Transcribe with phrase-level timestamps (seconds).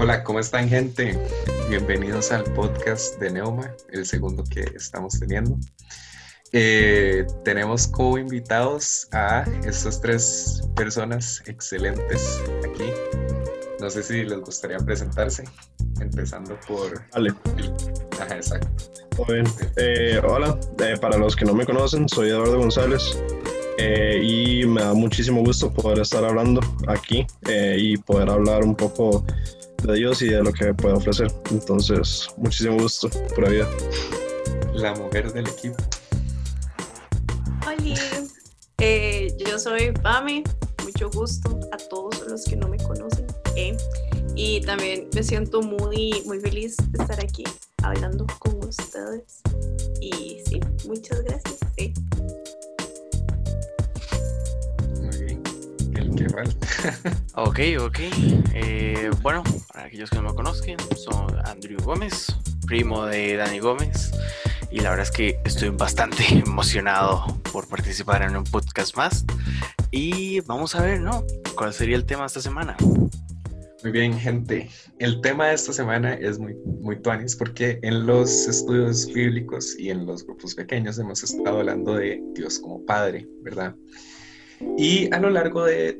[0.00, 1.18] Hola, ¿cómo están gente?
[1.68, 5.58] Bienvenidos al podcast de Neuma, el segundo que estamos teniendo.
[6.52, 12.92] Eh, tenemos como invitados a estas tres personas excelentes aquí.
[13.80, 15.42] No sé si les gustaría presentarse,
[15.98, 17.02] empezando por...
[17.10, 17.34] Vale.
[18.20, 18.68] Ajá, exacto.
[19.78, 23.02] Eh, hola, eh, para los que no me conocen, soy Eduardo González
[24.22, 29.24] y me da muchísimo gusto poder estar hablando aquí y poder hablar un poco
[29.82, 31.32] de Dios y de lo que puede ofrecer.
[31.50, 33.68] Entonces, muchísimo gusto, por vida.
[34.74, 35.76] La mujer del equipo.
[37.66, 37.94] Hola,
[38.78, 40.44] eh, yo soy Pame,
[40.84, 43.26] mucho gusto a todos los que no me conocen.
[43.56, 43.76] Eh,
[44.34, 47.44] y también me siento muy, muy feliz de estar aquí
[47.82, 49.40] hablando con ustedes.
[50.00, 51.58] Y sí, muchas gracias.
[56.18, 56.24] Sí.
[57.36, 57.98] ok, ok.
[58.54, 62.26] Eh, bueno, para aquellos que no me conozcan, soy Andrew Gómez,
[62.66, 64.10] primo de Dani Gómez.
[64.72, 69.24] Y la verdad es que estoy bastante emocionado por participar en un podcast más.
[69.92, 71.24] Y vamos a ver, ¿no?
[71.56, 72.76] ¿Cuál sería el tema esta semana?
[73.84, 74.68] Muy bien, gente.
[74.98, 79.90] El tema de esta semana es muy, muy tuanis porque en los estudios bíblicos y
[79.90, 83.76] en los grupos pequeños hemos estado hablando de Dios como Padre, ¿verdad?
[84.76, 85.94] Y a lo largo de,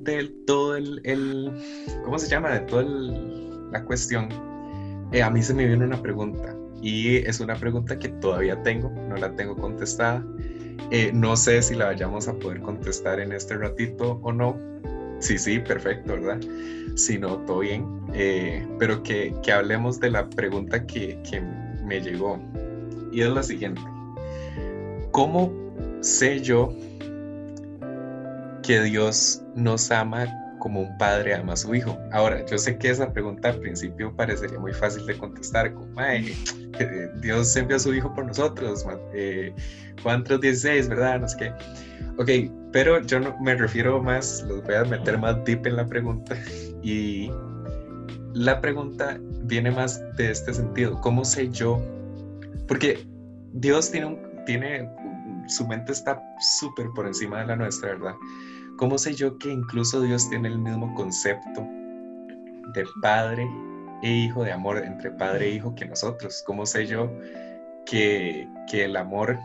[0.47, 1.53] todo el,
[2.05, 2.51] ¿cómo se llama?
[2.51, 2.85] De toda
[3.73, 4.29] la cuestión,
[5.13, 8.91] eh, a mí se me viene una pregunta y es una pregunta que todavía tengo,
[9.09, 10.25] no la tengo contestada.
[10.91, 14.57] Eh, no sé si la vayamos a poder contestar en este ratito o no.
[15.19, 16.41] Sí, sí, perfecto, ¿verdad?
[16.95, 17.85] Si no, todo bien.
[18.15, 21.41] Eh, pero que, que, hablemos de la pregunta que, que
[21.85, 22.41] me llegó.
[23.13, 23.83] Y es la siguiente.
[25.11, 25.53] ¿Cómo
[26.01, 26.73] sé yo
[28.69, 30.27] que Dios nos ama
[30.59, 31.99] como un padre ama a su hijo.
[32.13, 35.99] Ahora, yo sé que esa pregunta al principio parecería muy fácil de contestar, como,
[37.23, 38.85] Dios envió a su hijo por nosotros,
[39.15, 39.55] eh,
[40.03, 41.19] Juan 3.16, ¿verdad?
[41.19, 41.53] No sé qué.
[42.19, 45.87] Ok, pero yo no, me refiero más, los voy a meter más deep en la
[45.87, 46.37] pregunta
[46.83, 47.31] y
[48.35, 51.83] la pregunta viene más de este sentido, ¿cómo sé yo?
[52.67, 53.09] Porque
[53.55, 54.91] Dios tiene tiene,
[55.47, 58.15] su mente está súper por encima de la nuestra, ¿verdad?
[58.79, 61.67] ¿Cómo sé yo que incluso Dios tiene el mismo concepto
[62.75, 63.51] de padre
[64.05, 66.45] e hijo, de amor entre padre e hijo que nosotros?
[66.47, 67.11] ¿Cómo sé yo
[67.85, 69.37] que, el amor,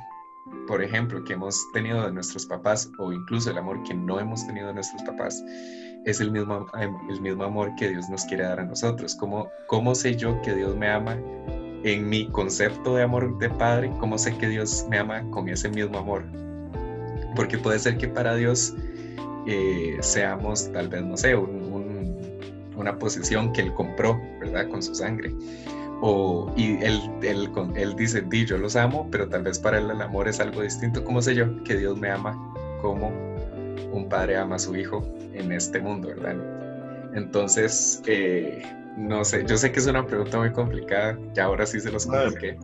[0.68, 4.46] por ejemplo, que hemos tenido de nuestros papás o incluso el amor que no hemos
[4.46, 5.44] tenido de nuestros papás
[6.06, 6.68] es el mismo,
[7.10, 9.16] el mismo amor que Dios nos quiere dar a nosotros?
[9.16, 11.18] ¿Cómo, ¿Cómo sé yo que Dios me ama
[11.84, 13.92] en mi concepto de amor de padre?
[14.00, 16.24] ¿Cómo sé que Dios me ama con ese mismo amor?
[17.36, 18.74] Porque puede ser que para Dios
[19.48, 24.68] eh, seamos tal vez, no sé, una posesión que él compró, ¿verdad?
[24.70, 25.32] Con su sangre.
[26.02, 29.90] O, y él, él, él dice, di, yo los amo, pero tal vez para él
[29.90, 31.04] el amor es algo distinto.
[31.04, 32.38] ¿Cómo sé yo que Dios me ama
[32.82, 33.12] como
[33.94, 36.36] un padre ama a su hijo en este mundo, ¿verdad?
[37.14, 38.62] Entonces, eh,
[38.98, 42.06] no sé, yo sé que es una pregunta muy complicada, ya ahora sí se los
[42.06, 42.58] expliqué,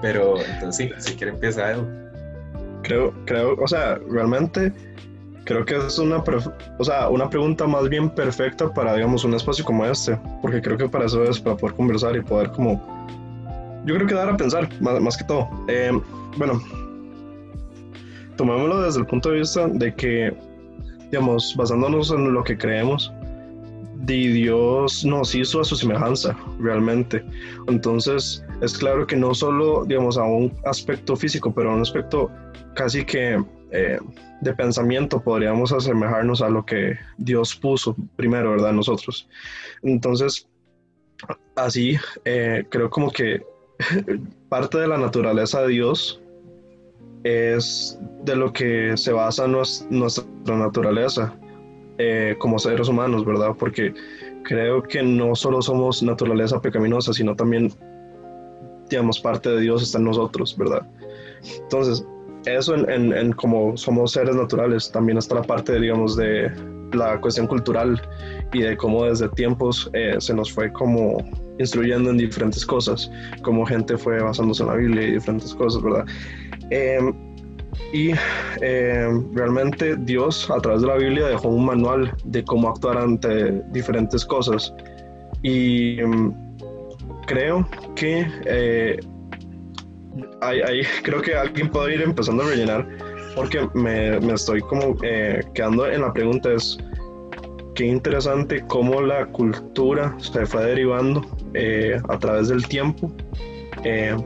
[0.00, 2.03] pero entonces sí, si quiere empieza Edu.
[2.84, 4.72] Creo, creo, o sea, realmente
[5.44, 6.24] Creo que es una,
[6.78, 10.78] o sea, una pregunta más bien perfecta para, digamos, un espacio como este, porque creo
[10.78, 12.80] que para eso es, para poder conversar y poder como,
[13.84, 15.46] yo creo que dar a pensar, más, que todo.
[15.68, 15.92] Eh,
[16.38, 16.62] bueno,
[18.36, 20.34] tomémoslo desde el punto de vista de que,
[21.10, 23.12] digamos, basándonos en lo que creemos,
[24.06, 27.22] Dios nos hizo a su semejanza, realmente.
[27.68, 32.30] Entonces, es claro que no solo, digamos, a un aspecto físico, pero a un aspecto
[32.74, 33.98] casi que eh,
[34.40, 38.72] de pensamiento podríamos asemejarnos a lo que Dios puso primero, ¿verdad?
[38.72, 39.28] Nosotros.
[39.82, 40.48] Entonces,
[41.56, 43.42] así eh, creo como que
[44.48, 46.20] parte de la naturaleza de Dios
[47.24, 51.34] es de lo que se basa nuestra naturaleza
[51.96, 53.56] eh, como seres humanos, ¿verdad?
[53.58, 53.94] Porque
[54.44, 57.72] creo que no solo somos naturaleza pecaminosa, sino también,
[58.90, 60.86] digamos, parte de Dios está en nosotros, ¿verdad?
[61.62, 62.06] Entonces,
[62.46, 66.50] eso en, en, como somos seres naturales, también está la parte, digamos, de
[66.92, 68.00] la cuestión cultural
[68.52, 71.18] y de cómo desde tiempos eh, se nos fue como
[71.58, 73.10] instruyendo en diferentes cosas,
[73.42, 76.04] como gente fue basándose en la Biblia y diferentes cosas, ¿verdad?
[76.70, 77.14] Em,
[77.92, 78.10] y
[78.60, 83.62] em, realmente Dios a través de la Biblia dejó un manual de cómo actuar ante
[83.72, 84.72] diferentes cosas.
[85.42, 86.32] Y em,
[87.26, 88.26] creo que
[90.16, 92.86] eh, ahí, creo que alguien puede ir empezando a rellenar
[93.34, 96.78] porque me, me estoy como eh, quedando en la pregunta es
[97.74, 101.24] qué interesante cómo la cultura se fue derivando
[101.54, 103.12] eh, a través del tiempo,
[103.84, 104.16] eh,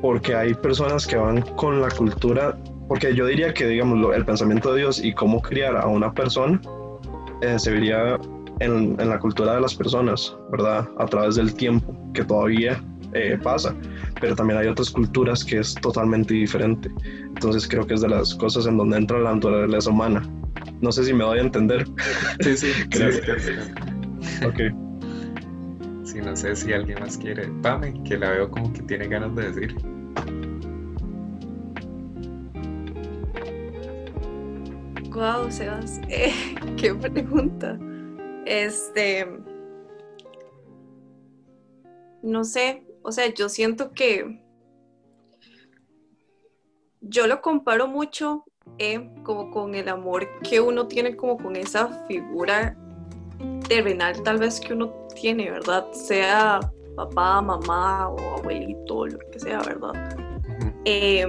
[0.00, 2.58] porque hay personas que van con la cultura,
[2.88, 6.60] porque yo diría que, digamos, el pensamiento de Dios y cómo criar a una persona
[7.42, 8.18] eh, se vería
[8.60, 10.88] en, en, la cultura de las personas, ¿verdad?
[10.98, 12.82] A través del tiempo, que todavía
[13.42, 13.74] pasa,
[14.20, 16.90] pero también hay otras culturas que es totalmente diferente.
[17.22, 20.22] Entonces creo que es de las cosas en donde entra la naturaleza humana,
[20.80, 21.86] no sé si me doy a entender.
[22.40, 23.12] Sí, sí, Creo.
[23.12, 24.44] sí, sí.
[24.46, 24.60] Ok.
[26.04, 27.48] Sí, no sé si alguien más quiere.
[27.62, 29.76] Pame, que la veo como que tiene ganas de decir.
[35.10, 36.32] Wow, Sebas, eh,
[36.76, 37.78] qué pregunta.
[38.46, 39.26] Este,
[42.22, 44.38] no sé, o sea, yo siento que
[47.00, 48.44] yo lo comparo mucho
[48.76, 52.76] eh, como con el amor que uno tiene como con esa figura
[53.66, 55.90] terrenal tal vez que uno tiene, ¿verdad?
[55.92, 56.60] Sea
[56.96, 59.94] papá, mamá o abuelito, lo que sea, ¿verdad?
[60.84, 61.26] Eh,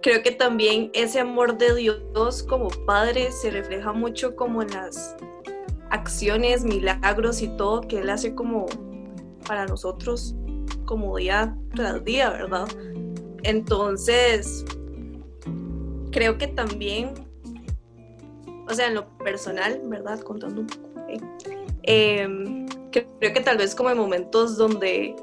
[0.00, 5.16] creo que también ese amor de Dios como padre se refleja mucho como en las
[5.90, 8.66] acciones, milagros y todo que Él hace como
[9.46, 10.34] para nosotros
[10.84, 12.68] como día tras día, ¿verdad?
[13.42, 14.64] Entonces,
[16.10, 17.12] creo que también,
[18.68, 20.20] o sea, en lo personal, ¿verdad?
[20.20, 20.90] Contando un poco,
[21.82, 22.66] ¿eh?
[22.90, 25.16] Creo que tal vez como en momentos donde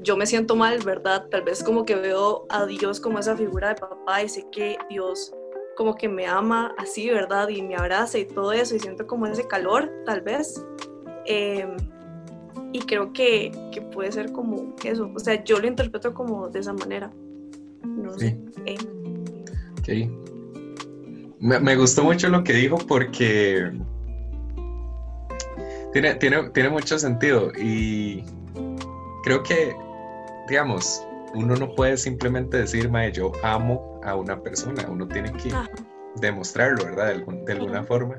[0.00, 1.28] yo me siento mal, ¿verdad?
[1.30, 4.78] Tal vez como que veo a Dios como esa figura de papá y sé que
[4.88, 5.32] Dios
[5.76, 7.48] como que me ama así, ¿verdad?
[7.48, 10.64] Y me abraza y todo eso y siento como ese calor, tal vez.
[11.26, 11.66] Eh,
[12.72, 16.60] y creo que, que, puede ser como eso, o sea, yo lo interpreto como de
[16.60, 17.10] esa manera.
[17.84, 18.28] No Sí.
[18.28, 18.38] sé.
[18.66, 18.76] eh.
[19.78, 21.38] Ok.
[21.40, 23.70] Me, me gustó mucho lo que dijo porque
[25.92, 28.24] tiene, tiene, tiene mucho sentido y
[29.22, 29.76] creo que,
[30.48, 35.50] digamos, uno no puede simplemente decir, mae, yo amo a una persona, uno tiene que
[35.50, 35.68] Ajá.
[36.16, 37.06] demostrarlo, ¿verdad?
[37.08, 38.16] De, algún- de alguna forma.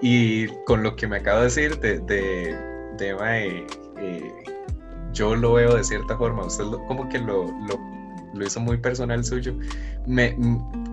[0.00, 2.54] Y con lo que me acabo de decir de, de,
[2.98, 3.66] de, mae,
[3.98, 4.32] eh,
[5.12, 9.54] yo lo veo de cierta forma, usted como que lo, lo, hizo muy personal suyo,
[10.06, 10.36] me,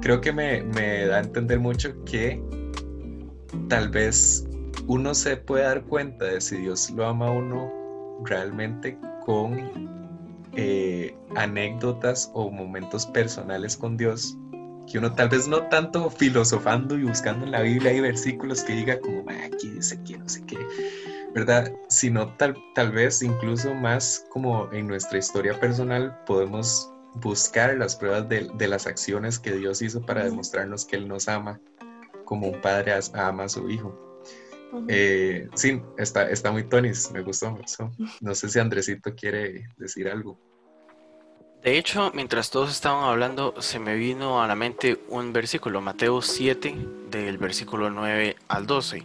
[0.02, 2.42] creo que me, me da a entender mucho que
[3.68, 4.48] tal vez
[4.88, 7.72] uno se puede dar cuenta de si Dios lo ama a uno
[8.26, 10.00] realmente con
[10.56, 14.38] eh, anécdotas o momentos personales con Dios
[14.92, 18.74] que uno tal vez no tanto filosofando y buscando en la Biblia hay versículos que
[18.74, 20.58] diga como "Ah, aquí dice que no sé qué,
[21.34, 21.72] ¿verdad?
[21.88, 28.28] Sino tal, tal vez incluso más como en nuestra historia personal podemos buscar las pruebas
[28.30, 31.60] de, de las acciones que Dios hizo para demostrarnos que Él nos ama
[32.26, 33.98] como un padre as- ama a su hijo.
[34.88, 37.92] Eh, sí, está, está muy tonis, me gustó, me gustó.
[38.22, 40.40] No sé si Andresito quiere decir algo.
[41.62, 46.22] De hecho, mientras todos estaban hablando, se me vino a la mente un versículo, Mateo
[46.22, 46.74] 7,
[47.12, 49.04] del versículo 9 al 12.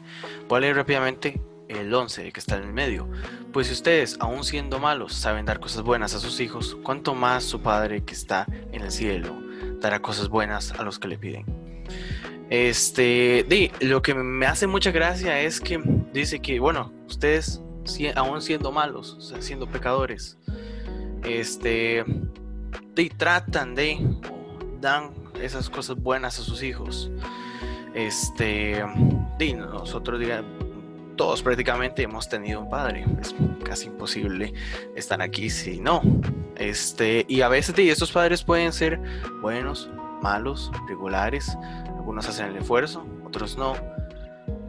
[0.48, 3.08] Voy a leer rápidamente el 11, que está en el medio.
[3.52, 7.44] Pues si ustedes, aun siendo malos, saben dar cosas buenas a sus hijos, ¿cuánto más
[7.44, 9.34] su Padre que está en el cielo
[9.80, 11.44] dará cosas buenas a los que le piden?
[12.50, 15.80] Este, di, lo que me hace mucha gracia es que
[16.12, 20.38] dice que, bueno, ustedes, si- aún siendo malos, siendo pecadores,
[21.24, 22.04] este,
[22.94, 23.98] di, tratan de,
[24.30, 25.10] o dan
[25.42, 27.10] esas cosas buenas a sus hijos.
[27.94, 28.84] Este,
[29.38, 30.44] di, nosotros, diga,
[31.16, 33.04] todos prácticamente hemos tenido un padre.
[33.20, 34.52] Es casi imposible
[34.94, 36.02] estar aquí si no.
[36.56, 39.00] Este, y a veces estos padres pueden ser
[39.40, 39.90] buenos,
[40.22, 41.56] malos, regulares.
[41.96, 43.74] Algunos hacen el esfuerzo, otros no.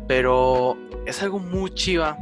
[0.07, 2.17] Pero es algo muy chiva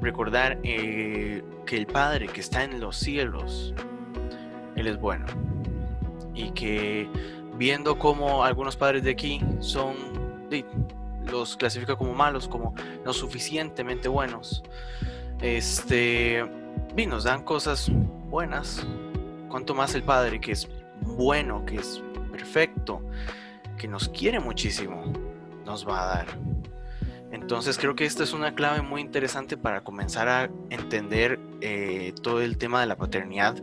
[0.00, 3.74] recordar eh, que el Padre que está en los cielos,
[4.76, 5.26] Él es bueno.
[6.34, 7.08] Y que
[7.56, 9.94] viendo como algunos padres de aquí son,
[11.26, 12.74] los clasifica como malos, como
[13.04, 14.62] no suficientemente buenos,
[15.40, 16.44] este,
[16.96, 17.90] y nos dan cosas
[18.28, 18.86] buenas.
[19.48, 20.68] Cuanto más el Padre que es
[21.00, 23.02] bueno, que es perfecto,
[23.76, 25.12] que nos quiere muchísimo,
[25.64, 26.26] nos va a dar.
[27.32, 32.40] Entonces creo que esta es una clave muy interesante para comenzar a entender eh, todo
[32.40, 33.56] el tema de la paternidad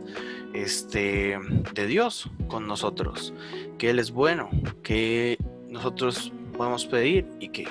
[0.54, 1.38] este,
[1.74, 3.34] de Dios con nosotros,
[3.76, 4.48] que Él es bueno,
[4.82, 5.38] que
[5.68, 7.66] nosotros podemos pedir y que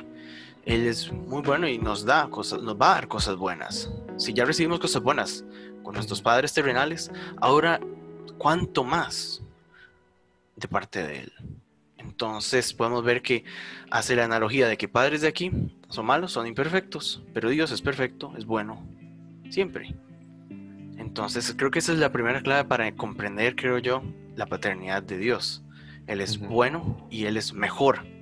[0.65, 3.91] Él es muy bueno y nos da cosas, nos va a dar cosas buenas.
[4.17, 5.45] Si ya recibimos cosas buenas
[5.83, 7.79] con nuestros padres terrenales, ahora
[8.39, 9.43] cuánto más
[10.55, 11.33] de parte de Él.
[11.97, 13.43] Entonces podemos ver que
[13.91, 15.51] hace la analogía de que padres de aquí
[15.89, 18.87] son malos, son imperfectos, pero Dios es perfecto, es bueno,
[19.49, 19.93] siempre.
[20.97, 24.01] Entonces creo que esa es la primera clave para comprender, creo yo,
[24.35, 25.63] la paternidad de Dios.
[26.07, 28.16] Él es bueno y Él es mejor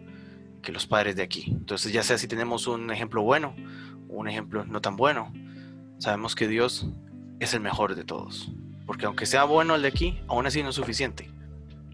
[0.66, 1.46] que los padres de aquí.
[1.48, 3.56] Entonces ya sea si tenemos un ejemplo bueno
[4.16, 5.32] un ejemplo no tan bueno,
[5.98, 6.88] sabemos que Dios
[7.40, 8.52] es el mejor de todos.
[8.86, 11.30] Porque aunque sea bueno el de aquí, aún así no es suficiente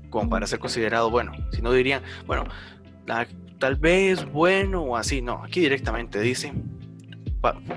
[0.09, 1.31] como para ser considerado bueno.
[1.51, 2.43] Si no dirían, bueno,
[3.59, 5.21] tal vez bueno o así.
[5.21, 6.53] No, aquí directamente dice,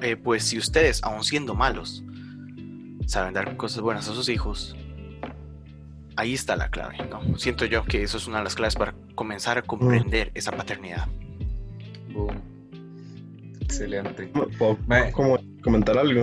[0.02, 2.04] eh, pues si ustedes, aun siendo malos,
[3.06, 4.76] saben dar cosas buenas a sus hijos,
[6.16, 7.36] ahí está la clave, ¿no?
[7.38, 11.08] Siento yo que eso es una de las claves para comenzar a comprender esa paternidad.
[13.60, 14.30] Excelente.
[14.58, 14.78] ¿Puedo
[15.12, 16.22] como comentar algo?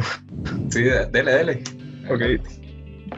[0.70, 1.64] Sí, dele, dele.
[2.10, 2.22] Ok.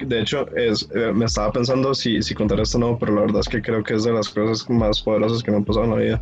[0.05, 3.21] De hecho, es, eh, me estaba pensando si, si contar esto o no, pero la
[3.21, 5.85] verdad es que creo que es de las cosas más poderosas que me han pasado
[5.85, 6.21] en la vida.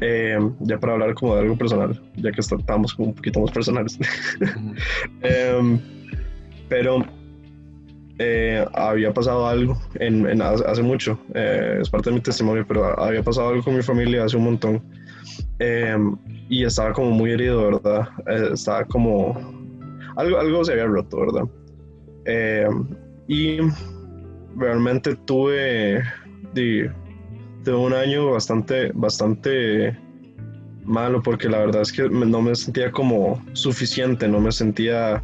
[0.00, 3.50] Eh, ya para hablar como de algo personal, ya que estamos como un poquito más
[3.50, 3.98] personales.
[5.22, 5.78] Em,
[6.68, 7.04] pero
[8.20, 13.22] eh, había pasado algo en, hace mucho, eh, es parte de mi testimonio, pero había
[13.22, 14.82] pasado algo con mi familia hace un montón
[15.60, 16.16] em,
[16.48, 18.08] y estaba como muy herido, ¿verdad?
[18.26, 19.36] Eh, estaba como...
[20.16, 21.44] Algo, algo se había roto, ¿verdad?
[22.24, 22.88] Em,
[23.28, 23.58] y
[24.56, 26.02] realmente tuve
[26.54, 26.90] de,
[27.62, 29.96] de, un año bastante, bastante
[30.84, 35.22] malo porque la verdad es que no me sentía como suficiente, no me sentía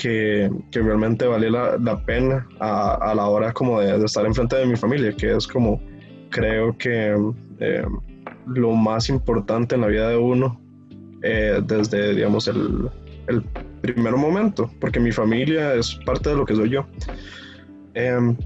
[0.00, 4.54] que, que realmente vale la, la pena a, a, la hora como de, estar enfrente
[4.56, 5.80] de mi familia, que es como
[6.30, 7.16] creo que
[7.58, 7.84] eh,
[8.46, 10.60] lo más importante en la vida de uno
[11.22, 12.88] eh, desde, digamos, el,
[13.26, 13.42] el,
[13.80, 16.86] primer momento, porque mi familia es parte de lo que soy yo.
[17.94, 18.36] Em,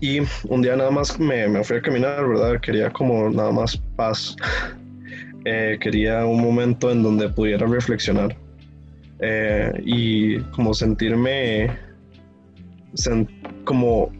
[0.00, 2.60] y un día nada más me, me, fui a caminar, ¿verdad?
[2.60, 4.36] Quería como nada más paz.
[5.48, 8.36] Eh, quería un momento en donde pudiera reflexionar
[9.20, 11.70] eh, y como sentirme,
[13.64, 14.12] como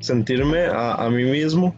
[0.00, 1.74] sentirme a, mí mismo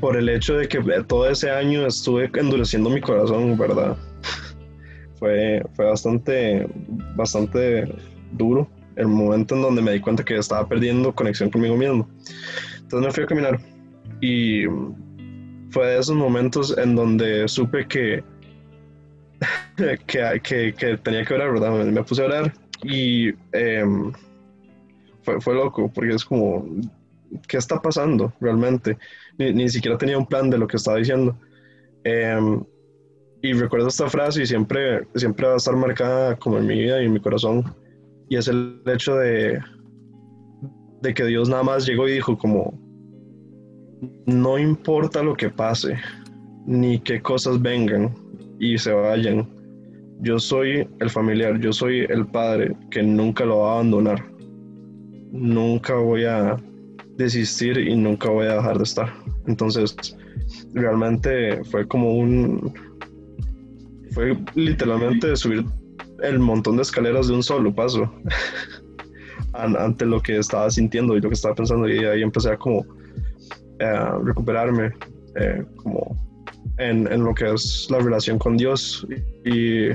[0.00, 3.96] por el hecho de que todo ese año estuve endureciendo mi corazón, ¿verdad?
[5.18, 6.66] fue, fue bastante,
[7.16, 7.92] bastante
[8.32, 12.08] duro el momento en donde me di cuenta que estaba perdiendo conexión conmigo mismo.
[12.80, 13.60] Entonces me fui a caminar
[14.20, 14.64] y
[15.70, 18.24] fue de esos momentos en donde supe que
[20.06, 21.84] que, que, tenía que orar, ¿verdad?
[21.84, 24.12] Me puse a orar y em,
[25.22, 26.66] fue, fue, loco, porque es como,
[27.46, 28.98] ¿qué está pasando realmente?
[29.38, 31.36] Ni, ni, siquiera tenía un plan de lo que estaba diciendo.
[32.04, 32.62] Em,
[33.42, 37.00] y recuerdo esta frase y siempre, siempre va a estar marcada como en mi vida
[37.00, 37.64] y en mi corazón.
[38.28, 39.60] Y es el hecho de,
[41.02, 42.78] de que Dios nada más llegó y dijo como,
[44.26, 45.96] no importa lo que pase,
[46.66, 48.14] ni qué cosas vengan
[48.58, 49.48] y se vayan,
[50.20, 54.24] yo soy el familiar, yo soy el padre que nunca lo va a abandonar.
[55.30, 56.56] Nunca voy a
[57.16, 59.12] desistir y nunca voy a dejar de estar.
[59.46, 59.96] Entonces,
[60.74, 62.72] realmente fue como un...
[64.12, 65.64] Fue literalmente subir
[66.22, 68.10] el montón de escaleras de un solo paso
[69.52, 72.84] ante lo que estaba sintiendo y lo que estaba pensando y ahí empecé a como
[73.80, 74.92] a recuperarme
[75.36, 76.16] eh, como
[76.78, 79.06] en, en, lo que es la relación con Dios
[79.44, 79.90] y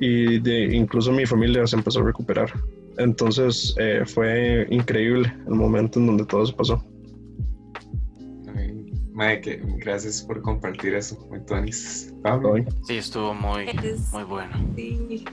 [0.00, 2.52] y de, incluso mi familia se empezó a recuperar.
[2.98, 6.84] Entonces eh, fue increíble el momento en donde todo eso pasó.
[9.12, 11.40] Mike, gracias por compartir eso, muy
[12.86, 13.66] Sí, estuvo muy,
[14.12, 14.52] muy bueno.
[14.76, 15.24] Sí.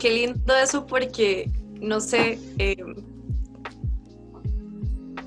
[0.00, 1.48] Qué lindo eso porque,
[1.80, 2.76] no sé, eh,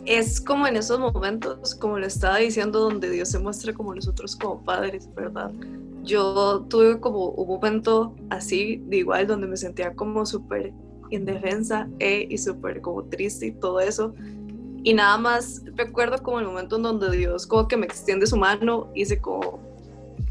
[0.09, 4.35] es como en esos momentos, como lo estaba diciendo, donde Dios se muestra como nosotros
[4.35, 5.51] como padres, ¿verdad?
[6.03, 10.73] yo tuve como un momento así, de igual, donde me sentía como súper
[11.11, 14.13] indefensa eh, y súper como triste y todo eso.
[14.83, 18.37] Y nada más recuerdo como el momento en donde Dios como que me extiende su
[18.37, 19.59] mano y dice como,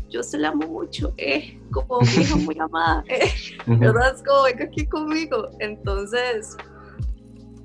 [0.08, 3.30] yo se la amo mucho, eh, como mi hija muy amada, eh,
[3.66, 4.14] ¿verdad?
[4.14, 5.50] Es como, venga aquí conmigo.
[5.58, 6.56] Entonces,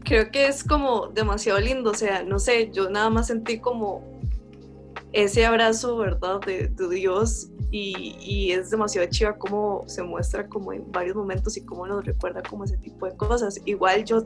[0.04, 4.04] creo que es como demasiado lindo, o sea, no sé, yo nada más sentí como
[5.12, 6.40] ese abrazo, ¿verdad?
[6.42, 11.62] De, de Dios y, es demasiado chiva cómo se muestra como en varios momentos y
[11.62, 13.60] cómo nos recuerda como ese tipo de cosas.
[13.66, 14.26] Igual yo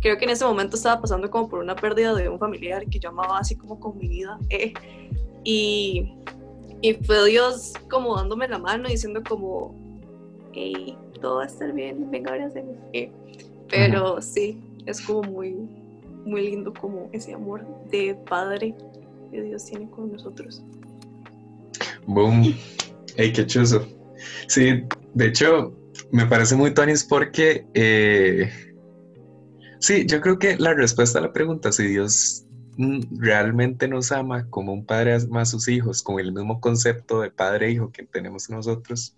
[0.00, 3.00] creo que en ese momento estaba pasando como por una pérdida de un familiar que
[3.00, 4.38] yo amaba así como con mi vida.
[4.50, 4.72] Eh,
[5.42, 6.14] y,
[6.80, 9.74] y fue Dios como dándome la mano diciendo como,
[10.52, 12.52] hey, todo va a estar bien, venga, ahora
[12.92, 13.10] eh.
[13.68, 15.54] Pero sí, es como muy,
[16.24, 18.74] muy lindo como ese amor de padre
[19.30, 20.62] que Dios tiene con nosotros.
[22.06, 22.54] Boom.
[23.16, 23.86] Ey, qué chuzo.
[24.48, 25.74] Sí, de hecho,
[26.10, 28.50] me parece muy tonis porque eh,
[29.78, 32.44] sí, yo creo que la respuesta a la pregunta, si Dios
[32.76, 37.20] mm, realmente nos ama como un padre ama a sus hijos, con el mismo concepto
[37.20, 39.16] de padre e que tenemos nosotros,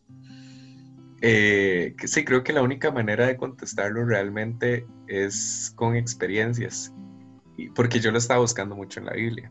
[1.23, 6.93] eh, que sí, creo que la única manera de contestarlo realmente es con experiencias,
[7.75, 9.51] porque yo lo estaba buscando mucho en la Biblia.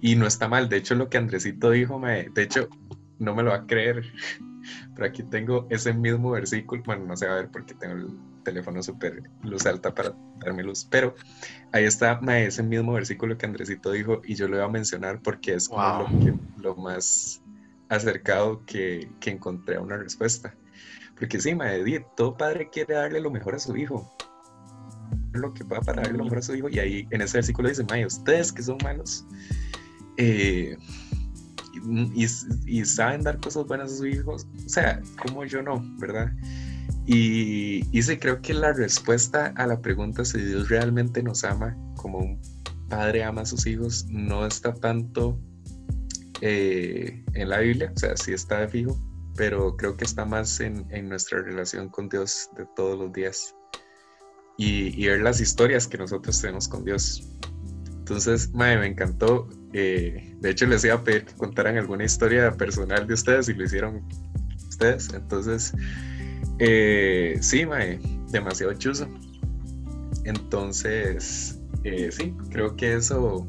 [0.00, 2.68] Y no está mal, de hecho lo que Andresito dijo, me, de hecho,
[3.18, 4.04] no me lo va a creer,
[4.94, 8.08] pero aquí tengo ese mismo versículo, bueno, no se va a ver porque tengo el
[8.42, 11.14] teléfono súper luz alta para darme luz, pero
[11.72, 15.54] ahí está ese mismo versículo que Andresito dijo y yo lo voy a mencionar porque
[15.54, 16.06] es lo,
[16.58, 17.40] lo, más
[17.88, 20.54] acercado que, que encontré a una respuesta.
[21.18, 24.12] Porque sí, Mae, todo padre quiere darle lo mejor a su hijo.
[25.32, 26.68] Lo que pueda para darle lo mejor a su hijo.
[26.68, 29.24] Y ahí en ese versículo dice, Mae, ustedes que son malos
[30.16, 30.76] eh,
[32.14, 36.32] y, saben dar cosas buenas a sus hijos, o sea, como yo no, ¿verdad?
[37.06, 41.76] Y, y sí, creo que la respuesta a la pregunta si Dios realmente nos ama
[41.96, 42.40] como un
[42.88, 45.38] padre ama a sus hijos no está tanto
[46.40, 48.96] eh, en la Biblia, o sea, sí está de fijo,
[49.36, 53.54] pero creo que está más en, nuestra relación con Dios de todos los días
[54.56, 57.28] y, ver las historias que nosotros tenemos con Dios.
[57.90, 59.48] Entonces, mae, me encantó.
[59.72, 63.54] Eh, de hecho, les iba a pedir que contaran alguna historia personal de ustedes y
[63.54, 64.06] lo hicieron
[64.68, 65.12] ustedes.
[65.12, 65.72] Entonces,
[66.60, 67.98] eh, sí, mae,
[68.30, 69.08] demasiado chuzo.
[70.24, 73.48] Entonces, eh, sí, creo que eso,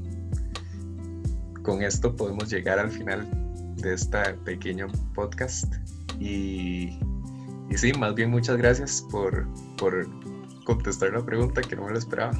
[1.62, 3.45] con esto podemos llegar al final
[3.86, 5.75] de este pequeño podcast.
[6.20, 6.98] Y,
[7.70, 10.08] y sí, más bien muchas gracias por, por
[10.65, 12.32] contestar la pregunta que no me lo esperaba.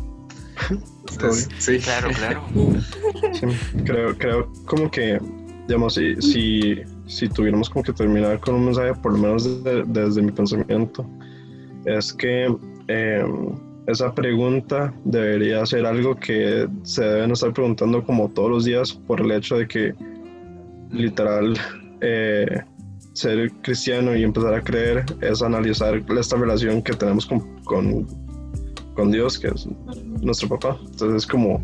[1.60, 2.44] sí, claro, claro.
[3.86, 5.20] creo, creo como que,
[5.68, 10.22] digamos, si, si, si, tuviéramos como que terminar con un mensaje, por lo menos desde,
[10.22, 11.08] mi pensamiento,
[11.86, 12.46] es que
[12.88, 13.56] em,
[13.86, 19.22] esa pregunta debería ser algo que se deben estar preguntando como todos los días por
[19.22, 19.94] el hecho de que
[20.92, 21.58] literal
[22.02, 22.64] eh,
[23.14, 28.06] ser cristiano y empezar a creer es analizar esta relación que tenemos con,
[28.96, 29.68] con, Dios, que es
[30.22, 30.78] nuestro papá.
[30.86, 31.64] Entonces es como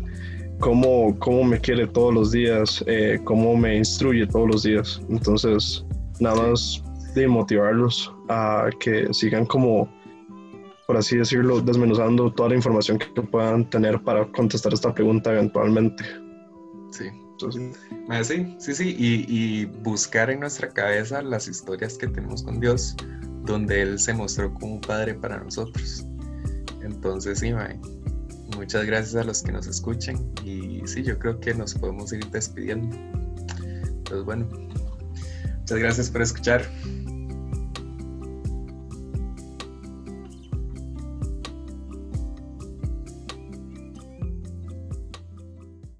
[0.60, 5.00] cómo, cómo me quiere todos los días, eh, cómo me instruye todos los días.
[5.08, 5.84] Entonces,
[6.20, 6.82] nada más
[7.14, 9.88] de motivarlos a que sigan como,
[10.86, 16.04] por así decirlo, desmenuzando toda la información que puedan tener para contestar esta pregunta eventualmente.
[16.92, 17.04] Sí,
[17.50, 22.96] sí, sí, sí, y, buscar en nuestra cabeza las historias que tenemos con Dios,
[23.44, 26.06] donde Él se mostró como un padre para nosotros.
[26.82, 27.52] Entonces, sí,
[28.56, 32.24] muchas gracias a los que nos escuchen y sí, yo creo que nos podemos ir
[32.30, 32.96] despidiendo.
[33.64, 34.46] Entonces, bueno,
[35.58, 36.62] muchas gracias por escuchar.